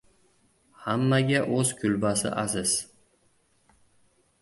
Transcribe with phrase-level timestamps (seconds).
[0.85, 2.77] •Hammaga o‘z kulbasi aziz.